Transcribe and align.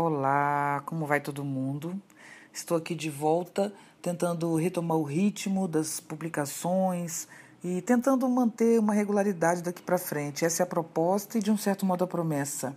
Olá, 0.00 0.80
como 0.86 1.06
vai 1.06 1.20
todo 1.20 1.44
mundo? 1.44 2.00
Estou 2.52 2.76
aqui 2.76 2.94
de 2.94 3.10
volta 3.10 3.72
tentando 4.00 4.54
retomar 4.54 4.96
o 4.96 5.02
ritmo 5.02 5.66
das 5.66 5.98
publicações 5.98 7.26
e 7.64 7.82
tentando 7.82 8.28
manter 8.28 8.78
uma 8.78 8.94
regularidade 8.94 9.60
daqui 9.60 9.82
para 9.82 9.98
frente. 9.98 10.44
Essa 10.44 10.62
é 10.62 10.64
a 10.64 10.68
proposta 10.68 11.36
e, 11.36 11.42
de 11.42 11.50
um 11.50 11.56
certo 11.56 11.84
modo, 11.84 12.04
a 12.04 12.06
promessa. 12.06 12.76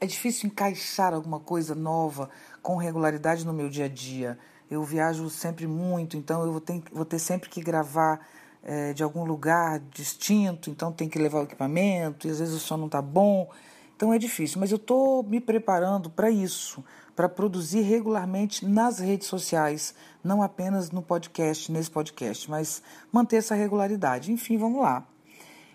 É 0.00 0.06
difícil 0.06 0.46
encaixar 0.46 1.12
alguma 1.12 1.38
coisa 1.38 1.74
nova 1.74 2.30
com 2.62 2.76
regularidade 2.76 3.44
no 3.44 3.52
meu 3.52 3.68
dia 3.68 3.84
a 3.84 3.88
dia. 3.88 4.38
Eu 4.70 4.82
viajo 4.82 5.28
sempre 5.28 5.66
muito, 5.66 6.16
então 6.16 6.42
eu 6.46 6.50
vou 6.50 6.62
ter, 6.62 6.82
vou 6.90 7.04
ter 7.04 7.18
sempre 7.18 7.50
que 7.50 7.60
gravar 7.60 8.26
é, 8.62 8.94
de 8.94 9.02
algum 9.02 9.26
lugar 9.26 9.80
distinto, 9.90 10.70
então 10.70 10.92
tem 10.92 11.10
que 11.10 11.18
levar 11.18 11.40
o 11.40 11.42
equipamento, 11.42 12.26
e 12.26 12.30
às 12.30 12.38
vezes 12.38 12.54
o 12.54 12.58
som 12.58 12.78
não 12.78 12.86
está 12.86 13.02
bom. 13.02 13.50
Então 13.98 14.12
é 14.12 14.18
difícil, 14.18 14.60
mas 14.60 14.70
eu 14.70 14.76
estou 14.76 15.24
me 15.24 15.40
preparando 15.40 16.08
para 16.08 16.30
isso, 16.30 16.84
para 17.16 17.28
produzir 17.28 17.80
regularmente 17.80 18.64
nas 18.64 19.00
redes 19.00 19.26
sociais, 19.26 19.92
não 20.22 20.40
apenas 20.40 20.92
no 20.92 21.02
podcast, 21.02 21.72
nesse 21.72 21.90
podcast, 21.90 22.48
mas 22.48 22.80
manter 23.10 23.38
essa 23.38 23.56
regularidade. 23.56 24.30
Enfim, 24.30 24.56
vamos 24.56 24.82
lá. 24.82 25.04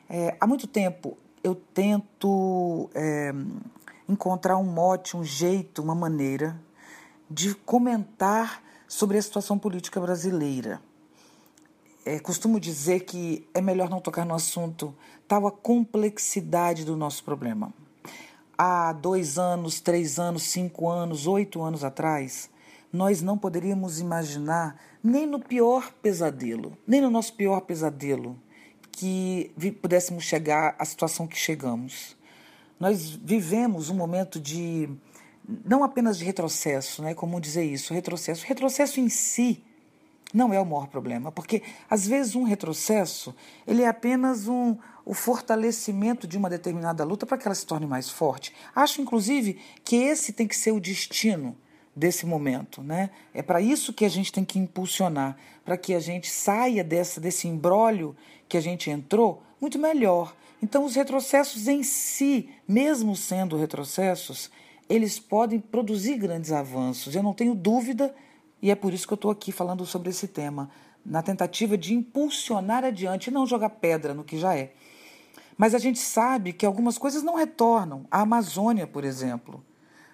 É, 0.09 0.37
há 0.39 0.47
muito 0.47 0.67
tempo 0.67 1.17
eu 1.43 1.53
tento 1.53 2.89
é, 2.95 3.33
encontrar 4.07 4.55
um 4.55 4.63
mote, 4.63 5.17
um 5.17 5.23
jeito, 5.25 5.81
uma 5.81 5.93
maneira 5.93 6.57
de 7.29 7.53
comentar 7.53 8.63
sobre 8.87 9.17
a 9.17 9.21
situação 9.21 9.59
política 9.59 9.99
brasileira. 9.99 10.81
É, 12.05 12.19
costumo 12.19 12.57
dizer 12.57 13.01
que 13.01 13.45
é 13.53 13.59
melhor 13.59 13.89
não 13.89 13.99
tocar 13.99 14.25
no 14.25 14.33
assunto, 14.33 14.95
tal 15.27 15.45
a 15.45 15.51
complexidade 15.51 16.85
do 16.85 16.95
nosso 16.95 17.21
problema 17.25 17.73
há 18.57 18.93
dois 18.93 19.37
anos, 19.37 19.79
três 19.79 20.19
anos, 20.19 20.43
cinco 20.43 20.89
anos, 20.89 21.27
oito 21.27 21.61
anos 21.61 21.83
atrás, 21.83 22.49
nós 22.91 23.21
não 23.21 23.37
poderíamos 23.37 23.99
imaginar, 23.99 24.79
nem 25.03 25.25
no 25.25 25.39
pior 25.39 25.91
pesadelo, 26.01 26.77
nem 26.87 27.01
no 27.01 27.09
nosso 27.09 27.33
pior 27.33 27.61
pesadelo, 27.61 28.39
que 28.91 29.51
pudéssemos 29.81 30.23
chegar 30.23 30.75
à 30.77 30.85
situação 30.85 31.25
que 31.25 31.37
chegamos. 31.37 32.15
Nós 32.79 33.09
vivemos 33.09 33.89
um 33.89 33.95
momento 33.95 34.39
de, 34.39 34.89
não 35.65 35.83
apenas 35.83 36.17
de 36.17 36.25
retrocesso, 36.25 37.01
né? 37.01 37.15
como 37.15 37.41
dizer 37.41 37.63
isso, 37.63 37.93
retrocesso. 37.93 38.45
Retrocesso 38.45 38.99
em 38.99 39.09
si 39.09 39.63
não 40.33 40.53
é 40.53 40.59
o 40.59 40.65
maior 40.65 40.87
problema, 40.87 41.31
porque 41.31 41.61
às 41.89 42.07
vezes 42.07 42.35
um 42.35 42.43
retrocesso 42.43 43.35
ele 43.67 43.83
é 43.83 43.87
apenas 43.87 44.47
um, 44.47 44.75
o 45.05 45.13
fortalecimento 45.13 46.25
de 46.25 46.37
uma 46.37 46.49
determinada 46.49 47.03
luta 47.03 47.25
para 47.25 47.37
que 47.37 47.47
ela 47.47 47.55
se 47.55 47.65
torne 47.65 47.85
mais 47.85 48.09
forte. 48.09 48.53
Acho, 48.75 49.01
inclusive, 49.01 49.59
que 49.83 49.97
esse 49.97 50.33
tem 50.33 50.47
que 50.47 50.55
ser 50.55 50.71
o 50.71 50.79
destino 50.79 51.55
desse 51.95 52.25
momento, 52.25 52.81
né? 52.81 53.11
É 53.33 53.43
para 53.43 53.61
isso 53.61 53.93
que 53.93 54.03
a 54.03 54.09
gente 54.09 54.31
tem 54.31 54.43
que 54.43 54.57
impulsionar, 54.57 55.37
para 55.63 55.77
que 55.77 55.93
a 55.93 55.99
gente 55.99 56.29
saia 56.29 56.83
dessa 56.83 57.21
desse 57.21 57.47
embrólio 57.47 58.15
que 58.49 58.57
a 58.57 58.61
gente 58.61 58.89
entrou 58.89 59.43
muito 59.61 59.77
melhor. 59.77 60.35
Então, 60.61 60.85
os 60.85 60.95
retrocessos 60.95 61.67
em 61.67 61.83
si, 61.83 62.49
mesmo 62.67 63.15
sendo 63.15 63.57
retrocessos, 63.57 64.49
eles 64.89 65.19
podem 65.19 65.59
produzir 65.59 66.17
grandes 66.17 66.51
avanços. 66.51 67.15
Eu 67.15 67.23
não 67.23 67.33
tenho 67.33 67.53
dúvida 67.53 68.13
e 68.63 68.71
é 68.71 68.75
por 68.75 68.93
isso 68.93 69.05
que 69.05 69.11
eu 69.11 69.15
estou 69.15 69.29
aqui 69.29 69.51
falando 69.51 69.85
sobre 69.85 70.09
esse 70.09 70.25
tema, 70.25 70.69
na 71.05 71.21
tentativa 71.21 71.77
de 71.77 71.93
impulsionar 71.93 72.85
adiante, 72.85 73.29
não 73.29 73.45
jogar 73.45 73.71
pedra 73.71 74.13
no 74.13 74.23
que 74.23 74.39
já 74.39 74.55
é. 74.55 74.73
Mas 75.57 75.75
a 75.75 75.77
gente 75.77 75.99
sabe 75.99 76.53
que 76.53 76.65
algumas 76.65 76.97
coisas 76.97 77.21
não 77.23 77.35
retornam. 77.35 78.05
A 78.09 78.21
Amazônia, 78.21 78.87
por 78.87 79.03
exemplo. 79.03 79.61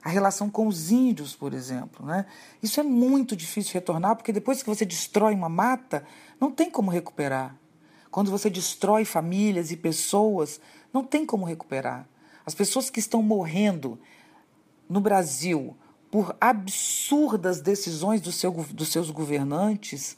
A 0.01 0.09
relação 0.09 0.49
com 0.49 0.65
os 0.65 0.89
índios, 0.89 1.35
por 1.35 1.53
exemplo. 1.53 2.03
Né? 2.03 2.25
Isso 2.59 2.79
é 2.79 2.83
muito 2.83 3.35
difícil 3.35 3.71
retornar, 3.75 4.15
porque 4.15 4.33
depois 4.33 4.63
que 4.63 4.69
você 4.69 4.83
destrói 4.83 5.35
uma 5.35 5.47
mata, 5.47 6.03
não 6.41 6.49
tem 6.49 6.71
como 6.71 6.89
recuperar. 6.89 7.55
Quando 8.09 8.31
você 8.31 8.49
destrói 8.49 9.05
famílias 9.05 9.69
e 9.69 9.77
pessoas, 9.77 10.59
não 10.91 11.03
tem 11.03 11.23
como 11.23 11.45
recuperar. 11.45 12.09
As 12.43 12.55
pessoas 12.55 12.89
que 12.89 12.99
estão 12.99 13.21
morrendo 13.21 13.99
no 14.89 14.99
Brasil 14.99 15.77
por 16.11 16.35
absurdas 16.39 17.61
decisões 17.61 18.21
do 18.21 18.31
seu, 18.31 18.51
dos 18.51 18.89
seus 18.89 19.11
governantes, 19.11 20.17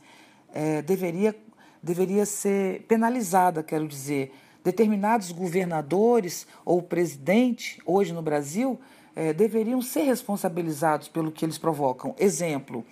é, 0.54 0.82
deveria, 0.82 1.36
deveria 1.82 2.26
ser 2.26 2.84
penalizada, 2.84 3.62
quero 3.62 3.88
dizer. 3.88 4.34
Determinados 4.64 5.32
governadores 5.32 6.46
ou 6.64 6.82
presidente, 6.82 7.82
hoje 7.86 8.14
no 8.14 8.22
Brasil, 8.22 8.80
é, 9.16 9.34
deveriam 9.34 9.82
ser 9.82 10.04
responsabilizados 10.04 11.08
pelo 11.08 11.32
que 11.32 11.44
eles 11.44 11.58
provocam. 11.58 12.16
Exemplo, 12.18 12.86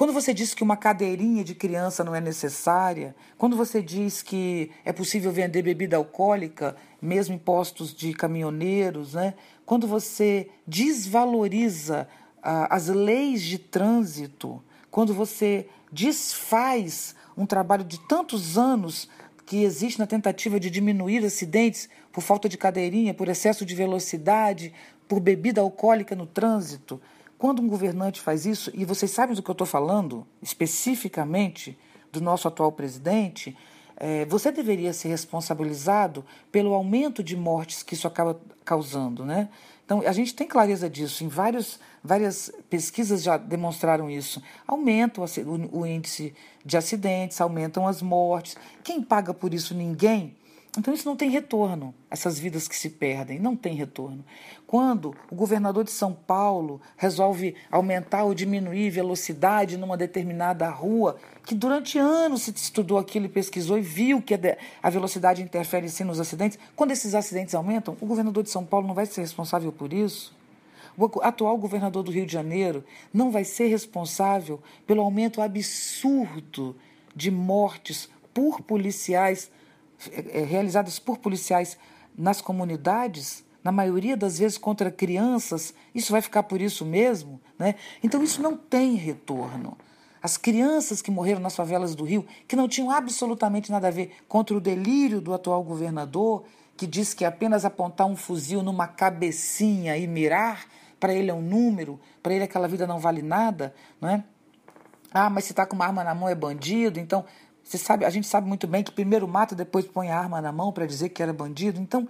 quando 0.00 0.14
você 0.14 0.32
diz 0.32 0.54
que 0.54 0.62
uma 0.62 0.78
cadeirinha 0.78 1.44
de 1.44 1.54
criança 1.54 2.02
não 2.02 2.14
é 2.14 2.22
necessária, 2.22 3.14
quando 3.36 3.54
você 3.54 3.82
diz 3.82 4.22
que 4.22 4.70
é 4.82 4.94
possível 4.94 5.30
vender 5.30 5.60
bebida 5.60 5.98
alcoólica, 5.98 6.74
mesmo 7.02 7.34
em 7.34 7.38
postos 7.38 7.94
de 7.94 8.14
caminhoneiros, 8.14 9.12
né? 9.12 9.34
Quando 9.70 9.86
você 9.86 10.48
desvaloriza 10.66 12.08
ah, 12.42 12.74
as 12.74 12.88
leis 12.88 13.40
de 13.40 13.56
trânsito, 13.56 14.60
quando 14.90 15.14
você 15.14 15.68
desfaz 15.92 17.14
um 17.36 17.46
trabalho 17.46 17.84
de 17.84 18.00
tantos 18.08 18.58
anos 18.58 19.08
que 19.46 19.62
existe 19.62 20.00
na 20.00 20.08
tentativa 20.08 20.58
de 20.58 20.70
diminuir 20.70 21.24
acidentes 21.24 21.88
por 22.10 22.20
falta 22.20 22.48
de 22.48 22.58
cadeirinha, 22.58 23.14
por 23.14 23.28
excesso 23.28 23.64
de 23.64 23.76
velocidade, 23.76 24.74
por 25.06 25.20
bebida 25.20 25.60
alcoólica 25.60 26.16
no 26.16 26.26
trânsito, 26.26 27.00
quando 27.38 27.62
um 27.62 27.68
governante 27.68 28.20
faz 28.20 28.46
isso, 28.46 28.72
e 28.74 28.84
vocês 28.84 29.12
sabem 29.12 29.36
do 29.36 29.42
que 29.42 29.50
eu 29.50 29.52
estou 29.52 29.68
falando, 29.68 30.26
especificamente 30.42 31.78
do 32.10 32.20
nosso 32.20 32.48
atual 32.48 32.72
presidente, 32.72 33.56
é, 34.00 34.24
você 34.24 34.50
deveria 34.50 34.94
ser 34.94 35.08
responsabilizado 35.08 36.24
pelo 36.50 36.72
aumento 36.72 37.22
de 37.22 37.36
mortes 37.36 37.82
que 37.82 37.92
isso 37.92 38.08
acaba 38.08 38.40
causando, 38.64 39.26
né? 39.26 39.50
Então, 39.84 40.00
a 40.06 40.12
gente 40.12 40.34
tem 40.34 40.48
clareza 40.48 40.88
disso, 40.88 41.22
em 41.22 41.28
vários, 41.28 41.78
várias 42.02 42.50
pesquisas 42.70 43.22
já 43.22 43.36
demonstraram 43.36 44.08
isso. 44.08 44.42
Aumenta 44.66 45.20
o, 45.20 45.80
o 45.80 45.86
índice 45.86 46.32
de 46.64 46.76
acidentes, 46.76 47.40
aumentam 47.40 47.86
as 47.86 48.00
mortes. 48.00 48.56
Quem 48.82 49.02
paga 49.02 49.34
por 49.34 49.52
isso? 49.52 49.74
Ninguém. 49.74 50.34
Então 50.78 50.94
isso 50.94 51.08
não 51.08 51.16
tem 51.16 51.28
retorno, 51.28 51.92
essas 52.08 52.38
vidas 52.38 52.68
que 52.68 52.76
se 52.76 52.90
perdem, 52.90 53.40
não 53.40 53.56
tem 53.56 53.74
retorno. 53.74 54.24
Quando 54.68 55.12
o 55.28 55.34
governador 55.34 55.82
de 55.82 55.90
São 55.90 56.12
Paulo 56.12 56.80
resolve 56.96 57.56
aumentar 57.72 58.22
ou 58.22 58.32
diminuir 58.32 58.88
velocidade 58.88 59.76
numa 59.76 59.96
determinada 59.96 60.70
rua, 60.70 61.16
que 61.44 61.56
durante 61.56 61.98
anos 61.98 62.42
se 62.42 62.52
estudou 62.52 62.98
aquilo 62.98 63.26
e 63.26 63.28
pesquisou 63.28 63.78
e 63.78 63.82
viu 63.82 64.22
que 64.22 64.38
a 64.80 64.90
velocidade 64.90 65.42
interfere 65.42 65.88
sim 65.88 66.04
nos 66.04 66.20
acidentes, 66.20 66.56
quando 66.76 66.92
esses 66.92 67.16
acidentes 67.16 67.52
aumentam, 67.52 67.96
o 68.00 68.06
governador 68.06 68.44
de 68.44 68.50
São 68.50 68.64
Paulo 68.64 68.86
não 68.86 68.94
vai 68.94 69.06
ser 69.06 69.22
responsável 69.22 69.72
por 69.72 69.92
isso? 69.92 70.32
O 70.96 71.20
atual 71.20 71.58
governador 71.58 72.04
do 72.04 72.12
Rio 72.12 72.26
de 72.26 72.32
Janeiro 72.32 72.84
não 73.12 73.32
vai 73.32 73.42
ser 73.42 73.66
responsável 73.66 74.62
pelo 74.86 75.02
aumento 75.02 75.40
absurdo 75.40 76.76
de 77.14 77.28
mortes 77.28 78.08
por 78.32 78.60
policiais 78.60 79.50
é, 80.10 80.40
é, 80.40 80.44
realizadas 80.44 80.98
por 80.98 81.18
policiais 81.18 81.76
nas 82.16 82.40
comunidades, 82.40 83.44
na 83.62 83.70
maioria 83.70 84.16
das 84.16 84.38
vezes 84.38 84.56
contra 84.56 84.90
crianças, 84.90 85.74
isso 85.94 86.12
vai 86.12 86.22
ficar 86.22 86.44
por 86.44 86.60
isso 86.60 86.84
mesmo? 86.84 87.40
Né? 87.58 87.74
Então, 88.02 88.22
isso 88.22 88.40
não 88.40 88.56
tem 88.56 88.94
retorno. 88.94 89.76
As 90.22 90.36
crianças 90.36 91.00
que 91.00 91.10
morreram 91.10 91.40
nas 91.40 91.56
favelas 91.56 91.94
do 91.94 92.04
Rio, 92.04 92.26
que 92.46 92.56
não 92.56 92.68
tinham 92.68 92.90
absolutamente 92.90 93.70
nada 93.70 93.88
a 93.88 93.90
ver 93.90 94.12
contra 94.28 94.56
o 94.56 94.60
delírio 94.60 95.20
do 95.20 95.32
atual 95.32 95.62
governador, 95.62 96.44
que 96.76 96.86
diz 96.86 97.12
que 97.12 97.24
apenas 97.24 97.64
apontar 97.64 98.06
um 98.06 98.16
fuzil 98.16 98.62
numa 98.62 98.86
cabecinha 98.86 99.96
e 99.96 100.06
mirar, 100.06 100.66
para 100.98 101.14
ele 101.14 101.30
é 101.30 101.34
um 101.34 101.42
número, 101.42 101.98
para 102.22 102.34
ele 102.34 102.44
aquela 102.44 102.68
vida 102.68 102.86
não 102.86 102.98
vale 102.98 103.22
nada, 103.22 103.74
não 104.00 104.08
é? 104.08 104.24
Ah, 105.12 105.28
mas 105.28 105.44
se 105.44 105.52
está 105.52 105.66
com 105.66 105.74
uma 105.74 105.86
arma 105.86 106.04
na 106.04 106.14
mão 106.14 106.28
é 106.28 106.34
bandido, 106.34 107.00
então 107.00 107.24
você 107.70 107.78
sabe, 107.78 108.04
a 108.04 108.10
gente 108.10 108.26
sabe 108.26 108.48
muito 108.48 108.66
bem 108.66 108.82
que 108.82 108.90
primeiro 108.90 109.28
mata, 109.28 109.54
depois 109.54 109.86
põe 109.86 110.10
a 110.10 110.18
arma 110.18 110.40
na 110.40 110.50
mão 110.50 110.72
para 110.72 110.86
dizer 110.86 111.10
que 111.10 111.22
era 111.22 111.32
bandido. 111.32 111.80
Então, 111.80 112.08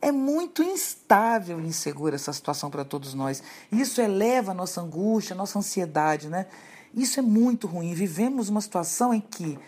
é 0.00 0.12
muito 0.12 0.62
instável 0.62 1.60
e 1.60 1.66
insegura 1.66 2.14
essa 2.14 2.32
situação 2.32 2.70
para 2.70 2.84
todos 2.84 3.12
nós. 3.12 3.42
Isso 3.72 4.00
eleva 4.00 4.52
a 4.52 4.54
nossa 4.54 4.80
angústia, 4.80 5.34
a 5.34 5.36
nossa 5.36 5.58
ansiedade, 5.58 6.28
né? 6.28 6.46
Isso 6.94 7.18
é 7.18 7.22
muito 7.24 7.66
ruim. 7.66 7.92
Vivemos 7.92 8.48
uma 8.48 8.60
situação 8.60 9.12
em 9.12 9.20
que 9.20 9.58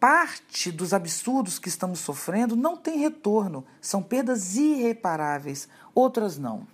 parte 0.00 0.72
dos 0.72 0.94
absurdos 0.94 1.58
que 1.58 1.68
estamos 1.68 1.98
sofrendo 1.98 2.56
não 2.56 2.74
tem 2.74 2.98
retorno, 2.98 3.66
são 3.82 4.02
perdas 4.02 4.56
irreparáveis. 4.56 5.68
Outras 5.94 6.38
não. 6.38 6.66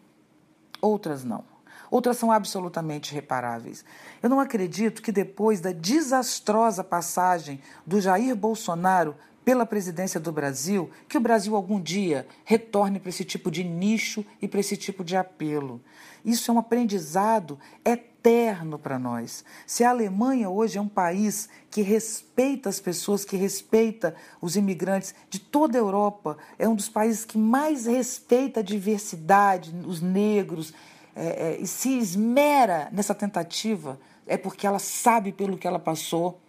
Outras 0.80 1.24
não. 1.24 1.51
Outras 1.92 2.16
são 2.16 2.32
absolutamente 2.32 3.12
reparáveis. 3.12 3.84
Eu 4.22 4.30
não 4.30 4.40
acredito 4.40 5.02
que 5.02 5.12
depois 5.12 5.60
da 5.60 5.72
desastrosa 5.72 6.82
passagem 6.82 7.60
do 7.86 8.00
Jair 8.00 8.34
Bolsonaro 8.34 9.14
pela 9.44 9.66
presidência 9.66 10.18
do 10.18 10.32
Brasil, 10.32 10.90
que 11.06 11.18
o 11.18 11.20
Brasil 11.20 11.54
algum 11.54 11.78
dia 11.78 12.26
retorne 12.44 12.98
para 12.98 13.10
esse 13.10 13.26
tipo 13.26 13.50
de 13.50 13.62
nicho 13.62 14.24
e 14.40 14.48
para 14.48 14.60
esse 14.60 14.74
tipo 14.74 15.04
de 15.04 15.16
apelo. 15.16 15.82
Isso 16.24 16.50
é 16.50 16.54
um 16.54 16.58
aprendizado 16.58 17.58
eterno 17.84 18.78
para 18.78 18.98
nós. 18.98 19.44
Se 19.66 19.84
a 19.84 19.90
Alemanha 19.90 20.48
hoje 20.48 20.78
é 20.78 20.80
um 20.80 20.88
país 20.88 21.48
que 21.70 21.82
respeita 21.82 22.68
as 22.70 22.80
pessoas, 22.80 23.24
que 23.24 23.36
respeita 23.36 24.14
os 24.40 24.56
imigrantes 24.56 25.14
de 25.28 25.40
toda 25.40 25.76
a 25.76 25.80
Europa, 25.80 26.38
é 26.58 26.66
um 26.66 26.76
dos 26.76 26.88
países 26.88 27.24
que 27.24 27.36
mais 27.36 27.84
respeita 27.84 28.60
a 28.60 28.62
diversidade, 28.62 29.74
os 29.84 30.00
negros, 30.00 30.72
é, 31.14 31.60
é, 31.60 31.66
se 31.66 31.98
esmera 31.98 32.88
nessa 32.92 33.14
tentativa, 33.14 33.98
é 34.26 34.36
porque 34.36 34.66
ela 34.66 34.78
sabe 34.78 35.32
pelo 35.32 35.58
que 35.58 35.66
ela 35.66 35.78
passou 35.78 36.40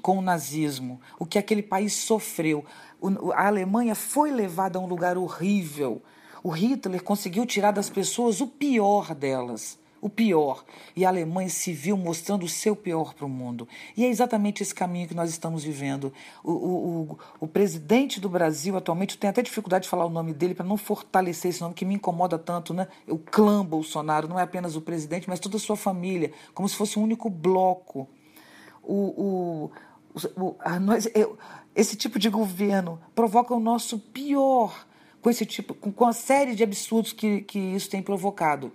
com 0.00 0.18
o 0.18 0.22
nazismo, 0.22 1.00
o 1.18 1.26
que 1.26 1.38
aquele 1.38 1.62
país 1.62 1.92
sofreu. 1.92 2.64
O, 3.00 3.32
a 3.32 3.46
Alemanha 3.46 3.94
foi 3.94 4.30
levada 4.30 4.78
a 4.78 4.82
um 4.82 4.86
lugar 4.86 5.18
horrível. 5.18 6.02
O 6.42 6.50
Hitler 6.50 7.02
conseguiu 7.02 7.44
tirar 7.44 7.72
das 7.72 7.90
pessoas 7.90 8.40
o 8.40 8.46
pior 8.46 9.14
delas 9.14 9.78
o 10.00 10.08
pior. 10.08 10.64
E 10.94 11.04
a 11.04 11.08
Alemanha 11.08 11.48
se 11.48 11.72
viu 11.72 11.96
mostrando 11.96 12.44
o 12.44 12.48
seu 12.48 12.76
pior 12.76 13.14
para 13.14 13.26
o 13.26 13.28
mundo. 13.28 13.68
E 13.96 14.04
é 14.04 14.08
exatamente 14.08 14.62
esse 14.62 14.74
caminho 14.74 15.08
que 15.08 15.14
nós 15.14 15.30
estamos 15.30 15.64
vivendo. 15.64 16.12
O, 16.42 16.52
o, 16.52 17.18
o, 17.40 17.48
presidente 17.48 18.20
do 18.20 18.28
Brasil, 18.28 18.76
atualmente, 18.76 19.14
eu 19.14 19.20
tenho 19.20 19.30
até 19.30 19.42
dificuldade 19.42 19.84
de 19.84 19.88
falar 19.88 20.06
o 20.06 20.10
nome 20.10 20.32
dele 20.32 20.54
para 20.54 20.64
não 20.64 20.76
fortalecer 20.76 21.50
esse 21.50 21.60
nome 21.60 21.74
que 21.74 21.84
me 21.84 21.94
incomoda 21.94 22.38
tanto, 22.38 22.72
né? 22.72 22.86
O 23.06 23.18
clã 23.18 23.64
Bolsonaro, 23.64 24.28
não 24.28 24.38
é 24.38 24.42
apenas 24.42 24.76
o 24.76 24.80
presidente, 24.80 25.28
mas 25.28 25.40
toda 25.40 25.56
a 25.56 25.60
sua 25.60 25.76
família, 25.76 26.32
como 26.54 26.68
se 26.68 26.76
fosse 26.76 26.98
um 26.98 27.02
único 27.02 27.28
bloco. 27.28 28.08
O, 28.82 29.70
o, 30.14 30.40
o, 30.40 30.56
a, 30.60 30.78
nós, 30.78 31.08
eu, 31.14 31.36
esse 31.74 31.96
tipo 31.96 32.18
de 32.18 32.28
governo 32.28 33.00
provoca 33.14 33.54
o 33.54 33.60
nosso 33.60 33.98
pior 33.98 34.86
com 35.20 35.28
esse 35.28 35.44
tipo, 35.44 35.74
com, 35.74 35.90
com 35.90 36.04
a 36.04 36.12
série 36.12 36.54
de 36.54 36.62
absurdos 36.62 37.12
que, 37.12 37.40
que 37.40 37.58
isso 37.58 37.90
tem 37.90 38.00
provocado 38.00 38.72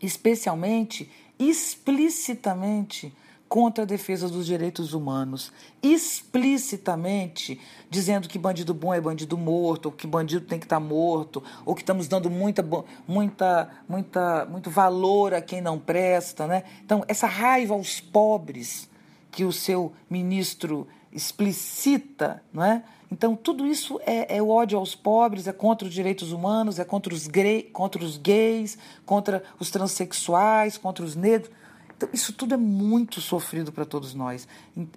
especialmente, 0.00 1.10
explicitamente, 1.38 3.12
contra 3.50 3.82
a 3.82 3.86
defesa 3.86 4.28
dos 4.28 4.46
direitos 4.46 4.94
humanos, 4.94 5.52
explicitamente 5.82 7.60
dizendo 7.90 8.28
que 8.28 8.38
bandido 8.38 8.72
bom 8.72 8.94
é 8.94 9.00
bandido 9.00 9.36
morto, 9.36 9.86
ou 9.86 9.92
que 9.92 10.06
bandido 10.06 10.46
tem 10.46 10.56
que 10.56 10.66
estar 10.66 10.78
morto, 10.78 11.42
ou 11.66 11.74
que 11.74 11.82
estamos 11.82 12.06
dando 12.06 12.30
muita, 12.30 12.64
muita, 13.08 13.68
muita, 13.88 14.46
muito 14.46 14.70
valor 14.70 15.34
a 15.34 15.42
quem 15.42 15.60
não 15.60 15.80
presta, 15.80 16.46
né? 16.46 16.62
Então 16.84 17.04
essa 17.08 17.26
raiva 17.26 17.74
aos 17.74 18.00
pobres 18.00 18.88
que 19.32 19.44
o 19.44 19.52
seu 19.52 19.92
ministro 20.08 20.86
explicita, 21.12 22.42
não 22.52 22.64
é? 22.64 22.82
Então, 23.10 23.34
tudo 23.34 23.66
isso 23.66 24.00
é, 24.06 24.36
é, 24.36 24.42
ódio 24.42 24.78
aos 24.78 24.94
pobres, 24.94 25.48
é 25.48 25.52
contra 25.52 25.86
os 25.86 25.92
direitos 25.92 26.30
humanos, 26.30 26.78
é 26.78 26.84
contra 26.84 27.12
os, 27.12 27.28
contra 27.72 28.04
os 28.04 28.16
gays, 28.16 28.78
contra 29.04 29.42
os 29.58 29.70
transexuais, 29.70 30.78
contra 30.78 31.04
os 31.04 31.16
negros. 31.16 31.50
Então, 31.96 32.08
isso 32.14 32.32
tudo 32.32 32.54
é 32.54 32.56
muito 32.56 33.20
sofrido 33.20 33.70
para 33.70 33.84
todos 33.84 34.14
nós. 34.14 34.48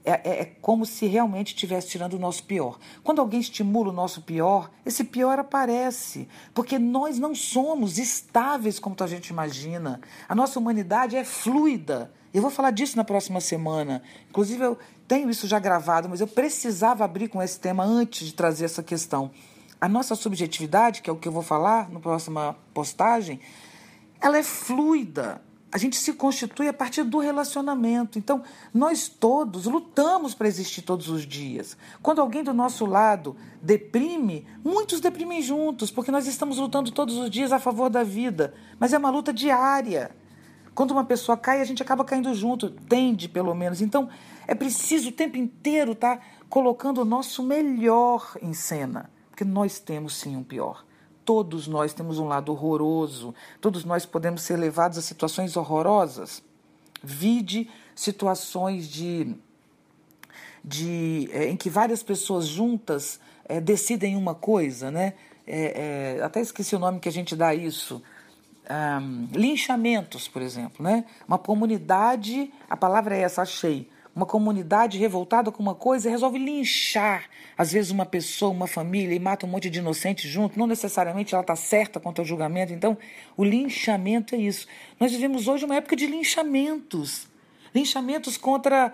É, 0.06 0.12
é, 0.12 0.42
é, 0.42 0.46
como 0.62 0.86
se 0.86 1.06
realmente 1.06 1.48
estivesse 1.48 1.90
tirando 1.90 2.14
o 2.14 2.20
nosso 2.20 2.44
pior. 2.44 2.80
Quando 3.04 3.20
alguém 3.20 3.42
estimula 3.42 3.90
o 3.90 3.94
nosso 3.94 4.22
pior, 4.22 4.72
esse 4.86 5.04
pior 5.04 5.38
aparece. 5.38 6.30
Porque 6.54 6.80
nós 6.80 7.20
não 7.20 7.36
somos 7.36 7.98
estáveis 7.98 8.80
como 8.80 8.96
a 8.98 9.08
gente 9.08 9.28
imagina. 9.28 10.00
A 10.30 10.36
nossa 10.36 10.58
humanidade 10.58 11.18
é 11.18 11.26
fluida. 11.26 12.10
Eu 12.34 12.42
vou 12.42 12.50
falar 12.50 12.72
disso 12.72 12.96
na 12.96 13.04
próxima 13.04 13.42
semana. 13.42 14.02
Inclusive, 14.30 14.64
eu 14.64 14.78
tenho 15.14 15.30
isso 15.30 15.46
já 15.46 15.60
gravado, 15.60 16.10
mas 16.10 16.22
eu 16.22 16.28
precisava 16.28 17.06
abrir 17.06 17.28
com 17.28 17.40
esse 17.40 17.60
tema 17.60 17.84
antes 17.84 18.26
de 18.26 18.34
trazer 18.34 18.66
essa 18.66 18.82
questão. 18.82 19.30
A 19.80 19.88
nossa 19.88 20.16
subjetividade, 20.16 21.04
que 21.04 21.10
é 21.10 21.14
o 21.14 21.16
que 21.16 21.28
eu 21.28 21.32
vou 21.32 21.44
falar 21.44 21.88
na 21.92 22.00
próxima 22.00 22.56
postagem, 22.74 23.40
ela 24.20 24.40
é 24.40 24.42
fluida. 24.42 25.40
A 25.72 25.78
gente 25.78 25.98
se 25.98 26.14
constitui 26.14 26.68
a 26.68 26.74
partir 26.74 27.04
do 27.04 27.20
relacionamento. 27.20 28.18
Então, 28.18 28.42
nós 28.74 29.08
todos 29.08 29.66
lutamos 29.66 30.34
para 30.34 30.48
existir 30.48 30.82
todos 30.82 31.10
os 31.10 31.28
dias. 31.28 31.78
Quando 32.02 32.20
alguém 32.20 32.44
do 32.44 32.52
nosso 32.52 32.84
lado 32.84 33.36
deprime, 33.62 34.48
muitos 34.64 35.00
deprimem 35.00 35.44
juntos, 35.44 35.92
porque 35.92 36.10
nós 36.10 36.26
estamos 36.26 36.58
lutando 36.58 36.92
todos 36.92 37.18
os 37.18 37.30
dias 37.30 37.52
a 37.52 37.60
favor 37.60 37.88
da 37.88 38.02
vida. 38.04 38.52
Mas 38.80 38.94
é 38.94 38.98
uma 38.98 39.12
luta 39.12 39.32
diária. 39.32 40.10
Quando 40.74 40.92
uma 40.92 41.06
pessoa 41.06 41.38
cai, 41.38 41.62
a 41.62 41.66
gente 41.66 41.84
acaba 41.84 42.04
caindo 42.04 42.34
junto, 42.34 42.70
tende 42.70 43.30
pelo 43.30 43.54
menos. 43.54 43.82
Então, 43.82 44.10
é 44.48 44.56
preciso 44.56 45.10
o 45.10 45.12
tempo 45.12 45.38
inteiro 45.38 45.92
estar 45.92 46.18
tá 46.18 46.24
colocando 46.50 47.02
o 47.02 47.06
nosso 47.06 47.44
melhor 47.44 48.36
em 48.42 48.54
cena, 48.54 49.10
porque 49.30 49.44
nós 49.44 49.80
temos 49.80 50.16
sim 50.16 50.36
um 50.36 50.44
pior. 50.44 50.86
Todos 51.24 51.68
nós 51.68 51.94
temos 51.94 52.20
um 52.20 52.28
lado 52.28 52.52
horroroso, 52.52 53.34
todos 53.62 53.86
nós 53.86 54.06
podemos 54.06 54.42
ser 54.42 54.58
levados 54.58 54.98
a 54.98 55.02
situações 55.02 55.56
horrorosas. 55.56 56.44
Vide 57.02 57.70
situações 57.96 58.88
de, 58.88 59.36
de 60.64 61.30
é, 61.32 61.50
em 61.50 61.56
que 61.56 61.70
várias 61.70 62.02
pessoas 62.02 62.48
juntas 62.48 63.20
é, 63.46 63.62
decidem 63.62 64.16
uma 64.16 64.36
coisa, 64.36 64.90
né? 64.90 65.14
É, 65.46 66.22
até 66.24 66.40
esqueci 66.40 66.74
o 66.74 66.80
nome 66.80 67.02
que 67.02 67.10
a 67.10 67.12
gente 67.12 67.36
dá 67.36 67.50
a 67.50 67.56
isso 67.56 68.02
um, 68.70 69.28
linchamentos, 69.34 70.28
por 70.28 70.42
exemplo, 70.42 70.84
né? 70.84 71.06
Uma 71.28 71.38
comunidade, 71.38 72.52
a 72.70 72.78
palavra 72.78 73.16
é 73.16 73.22
essa, 73.22 73.42
achei. 73.42 73.90
Uma 74.16 74.26
comunidade 74.26 75.00
revoltada 75.00 75.52
com 75.52 75.62
uma 75.62 75.74
coisa 75.74 76.10
resolve 76.10 76.38
linchar, 76.38 77.26
às 77.58 77.72
vezes, 77.72 77.90
uma 77.90 78.06
pessoa, 78.06 78.52
uma 78.52 78.68
família, 78.68 79.16
e 79.16 79.20
mata 79.20 79.46
um 79.46 79.50
monte 79.50 79.70
de 79.70 79.80
inocentes 79.80 80.30
junto. 80.30 80.58
Não 80.58 80.68
necessariamente 80.68 81.34
ela 81.34 81.42
está 81.42 81.56
certa 81.56 82.00
quanto 82.00 82.20
ao 82.20 82.26
julgamento. 82.26 82.72
Então, 82.72 82.96
o 83.36 83.44
linchamento 83.44 84.36
é 84.36 84.38
isso. 84.38 84.68
Nós 85.00 85.12
vivemos 85.12 85.48
hoje 85.48 85.66
uma 85.66 85.76
época 85.76 85.96
de 85.96 86.06
linchamentos 86.06 87.28
linchamentos 87.74 88.38
contra 88.38 88.94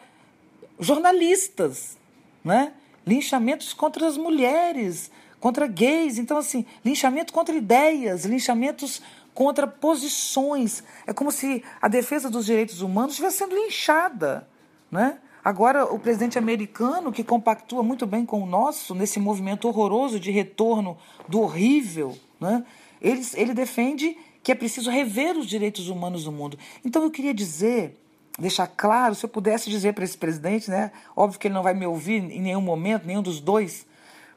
jornalistas, 0.80 1.98
né? 2.44 2.72
linchamentos 3.06 3.74
contra 3.74 4.08
as 4.08 4.18
mulheres, 4.18 5.12
contra 5.40 5.68
gays. 5.68 6.18
Então, 6.18 6.38
assim, 6.38 6.66
linchamento 6.84 7.34
contra 7.34 7.56
ideias, 7.56 8.24
linchamentos 8.26 9.02
contra 9.40 9.66
posições. 9.66 10.84
É 11.08 11.14
como 11.14 11.32
se 11.32 11.64
a 11.82 11.88
defesa 11.88 12.30
dos 12.30 12.46
direitos 12.46 12.82
humanos 12.82 13.12
estivesse 13.12 13.38
sendo 13.38 13.56
linchada. 13.56 14.46
Né? 14.92 15.18
Agora, 15.42 15.86
o 15.86 15.98
presidente 15.98 16.38
americano, 16.38 17.10
que 17.10 17.24
compactua 17.24 17.82
muito 17.82 18.06
bem 18.06 18.26
com 18.26 18.44
o 18.44 18.46
nosso, 18.46 18.94
nesse 18.94 19.18
movimento 19.18 19.66
horroroso 19.66 20.20
de 20.20 20.30
retorno 20.30 20.98
do 21.26 21.40
horrível, 21.40 22.18
né? 22.38 22.66
ele, 23.02 23.26
ele 23.34 23.54
defende 23.54 24.18
que 24.44 24.52
é 24.52 24.56
preciso 24.56 24.92
rever 24.92 25.38
os 25.38 25.48
direitos 25.48 25.88
humanos 25.88 26.26
no 26.26 26.34
mundo. 26.34 26.60
Então, 26.84 27.02
eu 27.02 27.10
queria 27.10 27.34
dizer, 27.34 27.98
deixar 28.38 28.68
claro, 28.68 29.16
se 29.16 29.26
eu 29.26 29.30
pudesse 29.30 29.70
dizer 29.70 29.94
para 29.94 30.04
esse 30.04 30.18
presidente, 30.18 30.70
né? 30.70 30.92
óbvio 31.16 31.40
que 31.40 31.48
ele 31.48 31.56
não 31.56 31.64
vai 31.64 31.74
me 31.74 31.86
ouvir 31.86 32.22
em 32.22 32.42
nenhum 32.42 32.60
momento, 32.60 33.08
nenhum 33.08 33.24
dos 33.24 33.40
dois, 33.40 33.88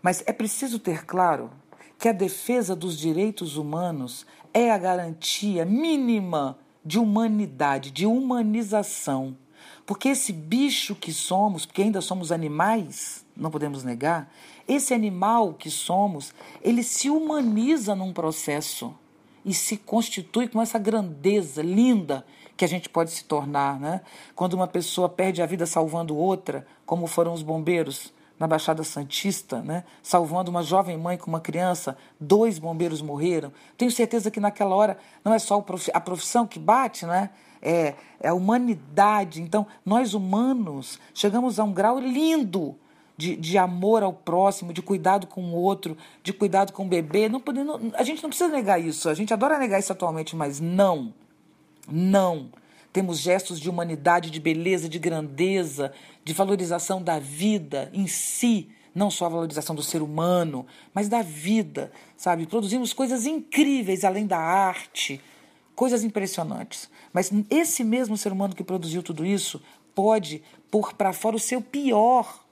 mas 0.01 0.23
é 0.27 0.33
preciso 0.33 0.79
ter 0.79 1.05
claro 1.05 1.51
que 2.03 2.09
a 2.09 2.13
defesa 2.13 2.75
dos 2.75 2.99
direitos 2.99 3.57
humanos 3.57 4.27
é 4.53 4.71
a 4.71 4.79
garantia 4.79 5.65
mínima 5.65 6.59
de 6.85 6.99
humanidade, 6.99 7.91
de 7.91 8.07
humanização. 8.07 9.37
Porque 9.87 10.09
esse 10.09 10.33
bicho 10.33 10.95
que 10.95 11.13
somos, 11.13 11.67
porque 11.67 11.83
ainda 11.83 12.01
somos 12.01 12.31
animais, 12.31 13.25
não 13.37 13.51
podemos 13.51 13.83
negar, 13.83 14.33
esse 14.67 14.95
animal 14.95 15.55
que 15.55 15.71
somos, 15.71 16.33
ele 16.63 16.83
se 16.83 17.11
humaniza 17.11 17.95
num 17.95 18.13
processo 18.13 18.95
e 19.45 19.53
se 19.53 19.77
constitui 19.77 20.49
com 20.49 20.63
essa 20.63 20.79
grandeza 20.79 21.63
linda 21.63 22.25
que 22.57 22.65
a 22.65 22.69
gente 22.69 22.89
pode 22.89 23.11
se 23.11 23.25
tornar, 23.25 23.81
né? 23.81 24.03
Quando 24.37 24.55
uma 24.55 24.69
pessoa 24.69 25.09
perde 25.09 25.43
a 25.43 25.47
vida 25.47 25.67
salvando 25.67 26.17
outra, 26.17 26.65
como 26.87 27.09
foram 27.09 27.33
os 27.33 27.43
bombeiros, 27.43 28.13
na 28.43 28.49
Baixada 28.49 28.83
Santista, 28.83 29.63
né, 29.63 29.85
salvando 30.03 30.51
uma 30.51 30.65
jovem 30.65 30.99
mãe 30.99 31.17
com 31.17 31.31
uma 31.31 31.39
criança, 31.39 31.97
dois 32.19 32.59
bombeiros 32.59 33.01
morreram. 33.01 33.53
Tenho 33.79 33.89
certeza 33.89 34.33
que 34.33 34.41
naquela 34.41 34.75
hora 34.75 34.99
não 35.25 35.33
é 35.33 35.39
só 35.39 35.65
a 35.95 36.01
profissão 36.01 36.45
que 36.45 36.59
bate, 36.59 37.07
né? 37.07 37.31
É, 37.63 37.95
é 38.19 38.27
a 38.27 38.35
humanidade. 38.35 39.41
Então, 39.41 39.65
nós 39.87 40.13
humanos 40.13 40.99
chegamos 41.15 41.61
a 41.61 41.63
um 41.63 41.73
grau 41.73 42.01
lindo 42.01 42.75
de, 43.17 43.37
de 43.37 43.57
amor 43.57 44.03
ao 44.03 44.13
próximo, 44.13 44.73
de 44.73 44.83
cuidado 44.83 45.29
com 45.29 45.41
o 45.41 45.55
outro, 45.55 45.97
de 46.25 46.33
cuidado 46.33 46.73
com 46.73 46.85
o 46.85 46.89
bebê. 46.89 47.29
Não, 47.29 47.41
não, 47.47 47.93
a 47.95 48.03
gente 48.03 48.25
não 48.25 48.31
precisa 48.31 48.51
negar 48.51 48.81
isso. 48.81 49.09
A 49.09 49.15
gente 49.15 49.33
adora 49.33 49.57
negar 49.57 49.79
isso 49.79 49.93
atualmente, 49.93 50.35
mas 50.35 50.59
não. 50.59 51.15
Não. 51.87 52.51
Temos 52.93 53.19
gestos 53.21 53.59
de 53.59 53.71
humanidade, 53.71 54.31
de 54.31 54.39
beleza, 54.39 54.89
de 54.89 54.99
grandeza, 54.99 55.93
de 56.25 56.33
valorização 56.33 57.03
da 57.03 57.19
vida 57.19 57.91
em 57.93 58.07
si, 58.07 58.69
não 58.95 59.11
só 59.11 59.27
a 59.27 59.31
valorização 59.31 59.75
do 59.75 59.83
ser 59.83 60.03
humano, 60.03 60.67
mas 60.93 61.09
da 61.09 61.23
vida, 61.23 61.91
sabe? 62.17 62.47
Produzimos 62.47 62.93
coisas 62.93 63.25
incríveis 63.25 64.05
além 64.05 64.27
da 64.27 64.39
arte, 64.39 65.21
coisas 65.75 66.05
impressionantes. 66.05 66.91
Mas 67.13 67.33
esse 67.49 67.83
mesmo 67.83 68.17
ser 68.17 68.31
humano 68.31 68.55
que 68.55 68.63
produziu 68.63 69.03
tudo 69.03 69.25
isso 69.25 69.63
pode 69.95 70.43
pôr 70.71 70.93
para 70.95 71.13
fora 71.13 71.37
o 71.37 71.41
seu 71.41 71.63
pior. 71.63 72.45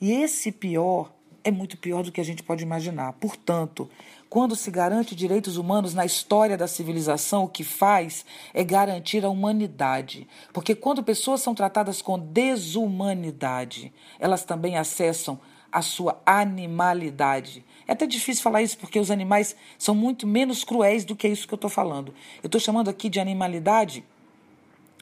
E 0.00 0.12
esse 0.12 0.52
pior 0.52 1.12
é 1.42 1.50
muito 1.50 1.78
pior 1.78 2.02
do 2.02 2.12
que 2.12 2.20
a 2.20 2.24
gente 2.24 2.42
pode 2.42 2.62
imaginar. 2.62 3.14
Portanto, 3.14 3.88
quando 4.28 4.54
se 4.54 4.70
garante 4.70 5.16
direitos 5.16 5.56
humanos 5.56 5.94
na 5.94 6.04
história 6.04 6.56
da 6.56 6.66
civilização, 6.66 7.44
o 7.44 7.48
que 7.48 7.64
faz 7.64 8.26
é 8.52 8.62
garantir 8.62 9.24
a 9.24 9.30
humanidade. 9.30 10.28
Porque 10.52 10.74
quando 10.74 11.02
pessoas 11.02 11.40
são 11.40 11.54
tratadas 11.54 12.02
com 12.02 12.18
desumanidade, 12.18 13.92
elas 14.18 14.44
também 14.44 14.76
acessam 14.76 15.40
a 15.72 15.80
sua 15.80 16.20
animalidade. 16.26 17.64
É 17.86 17.92
até 17.92 18.06
difícil 18.06 18.42
falar 18.42 18.62
isso 18.62 18.78
porque 18.78 18.98
os 18.98 19.10
animais 19.10 19.56
são 19.78 19.94
muito 19.94 20.26
menos 20.26 20.62
cruéis 20.64 21.04
do 21.04 21.16
que 21.16 21.28
isso 21.28 21.46
que 21.46 21.54
eu 21.54 21.58
estou 21.58 21.70
falando. 21.70 22.12
Eu 22.42 22.48
estou 22.48 22.60
chamando 22.60 22.88
aqui 22.88 23.08
de 23.08 23.20
animalidade 23.20 24.04